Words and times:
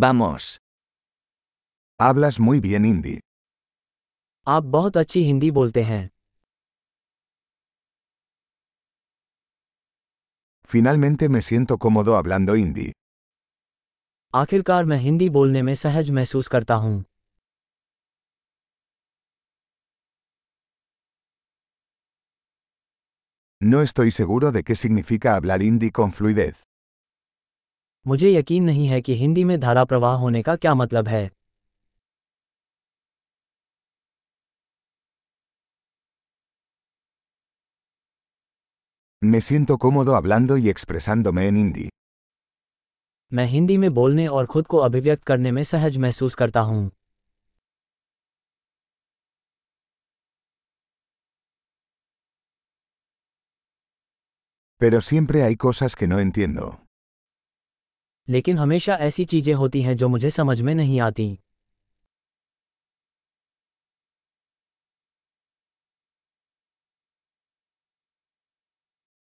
Vamos. 0.00 0.57
Hablas 1.99 2.39
muy 2.39 2.59
bien 2.61 2.85
hindi. 2.85 3.19
आप 4.47 4.63
बहुत 4.75 4.97
अच्छी 4.97 5.23
हिंदी 5.23 5.49
बोलते 5.51 5.81
हैं 5.83 6.09
Finalmente 10.73 11.29
me 11.29 11.41
siento 11.41 11.77
cómodo 11.77 12.15
hablando 12.15 12.55
hindi. 12.55 12.91
आखिरकार 14.35 14.85
मैं 14.85 14.97
हिंदी 14.97 15.29
बोलने 15.29 15.61
में 15.61 15.73
सहज 15.75 16.11
महसूस 16.19 16.47
करता 16.47 16.75
हूँ 16.85 17.03
No 23.61 23.81
estoy 23.87 24.11
seguro 24.11 24.51
de 24.51 24.63
qué 24.63 24.75
significa 24.75 25.35
hablar 25.35 25.61
hindi 25.61 25.91
con 25.91 26.11
fluidez. 26.11 26.63
मुझे 28.05 28.31
यकीन 28.31 28.63
नहीं 28.63 28.87
है 28.87 29.01
कि 29.01 29.15
हिंदी 29.15 29.43
में 29.43 29.59
धारा 29.59 29.83
प्रवाह 29.85 30.15
होने 30.17 30.41
का 30.43 30.55
क्या 30.55 30.73
मतलब 30.75 31.07
है 31.07 31.29
Me 39.21 39.39
siento 39.39 39.77
cómodo 39.77 40.15
hablando 40.15 40.57
y 40.57 40.69
expresándome 40.69 41.43
en 41.47 41.55
hindi. 41.55 41.89
मैं 43.31 43.45
हिंदी 43.47 43.77
में 43.77 43.93
बोलने 43.93 44.27
और 44.27 44.45
खुद 44.45 44.67
को 44.67 44.77
अभिव्यक्त 44.77 45.23
करने 45.23 45.51
में 45.51 45.63
सहज 45.63 45.97
महसूस 45.97 46.35
करता 46.35 46.59
हूँ 46.71 46.89
Pero 54.81 54.99
siempre 55.01 55.43
hay 55.43 55.55
cosas 55.55 55.95
que 55.95 56.07
no 56.07 56.19
entiendo. 56.19 56.90
लेकिन 58.29 58.57
हमेशा 58.57 58.95
ऐसी 59.07 59.25
चीज़ें 59.25 59.53
होती 59.53 59.81
हैं 59.81 59.95
जो 59.97 60.09
मुझे 60.09 60.29
समझ 60.29 60.61
में 60.61 60.75
नहीं 60.75 60.99
आती 61.01 61.37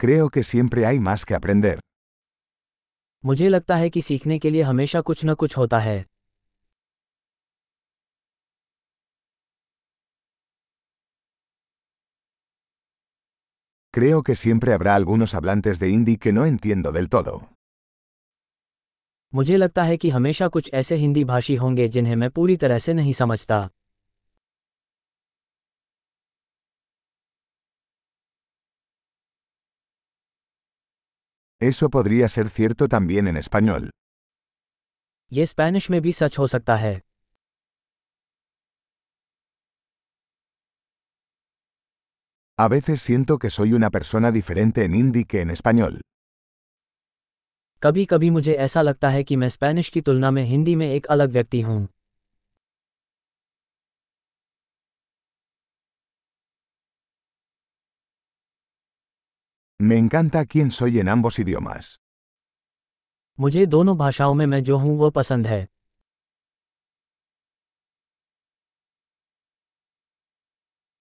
Creo 0.00 0.28
que 0.28 0.42
siempre 0.44 0.86
hay 0.86 0.98
más 1.00 1.24
que 1.24 1.34
aprender. 1.34 1.78
मुझे 3.24 3.48
लगता 3.48 3.76
है 3.76 3.90
कि 3.90 4.00
सीखने 4.02 4.38
के 4.38 4.50
लिए 4.50 4.62
हमेशा 4.62 5.00
कुछ 5.00 5.24
न 5.24 5.34
कुछ 5.34 5.56
होता 5.56 5.78
है 5.78 6.04
Creo 13.94 14.22
que 14.22 14.34
siempre 14.36 14.72
habrá 14.74 14.94
algunos 14.94 15.34
hablantes 15.34 15.78
de 15.78 15.88
hindi 15.88 16.16
que 16.16 16.32
no 16.32 16.46
entiendo 16.46 16.90
del 16.92 17.08
todo. 17.08 17.53
मुझे 19.34 19.56
लगता 19.56 19.82
है 19.82 19.96
कि 19.96 20.10
हमेशा 20.10 20.48
कुछ 20.56 20.70
ऐसे 20.74 20.96
हिंदी 20.96 21.24
भाषी 21.24 21.54
होंगे 21.62 21.88
जिन्हें 21.94 22.16
मैं 22.16 22.30
पूरी 22.30 22.56
तरह 22.56 22.78
से 22.78 22.94
नहीं 22.94 23.12
समझता 23.22 23.68
Eso 31.60 31.88
podría 31.88 32.28
ser 32.28 32.46
cierto 32.50 32.88
también 32.94 33.26
en 33.28 33.36
español. 33.36 33.90
ये 35.32 35.44
स्पेनिश 35.46 35.90
में 35.90 36.00
भी 36.02 36.12
सच 36.12 36.38
हो 36.38 36.46
सकता 36.46 36.76
है 36.76 37.00
A 42.58 42.68
veces 42.68 43.00
siento 43.02 43.38
que 43.38 43.50
soy 43.50 43.72
una 43.72 43.90
persona 43.90 44.30
diferente 44.30 44.84
en 44.84 44.94
hindi 44.94 45.24
que 45.24 45.40
en 45.40 45.50
español. 45.50 46.00
कभी 47.84 48.04
कभी 48.04 48.30
मुझे 48.30 48.52
ऐसा 48.52 48.82
लगता 48.82 49.08
है 49.08 49.24
कि 49.24 49.36
मैं 49.36 49.48
स्पेनिश 49.48 49.88
की 49.88 50.00
तुलना 50.00 50.30
में 50.30 50.42
हिंदी 50.42 50.76
में 50.76 50.90
एक 50.90 51.06
अलग 51.06 51.30
व्यक्ति 51.30 51.60
हूँ 51.60 51.88
Me 59.80 59.98
encanta 59.98 60.44
quién 60.46 60.70
soy 60.70 60.98
en 60.98 61.08
ambos 61.08 61.38
idiomas. 61.38 61.98
मुझे 63.40 63.66
दोनों 63.66 63.96
भाषाओं 63.96 64.34
में 64.34 64.46
मैं 64.46 64.62
जो 64.64 64.76
हूँ 64.76 64.98
वो 64.98 65.10
पसंद 65.10 65.46
है 65.46 65.68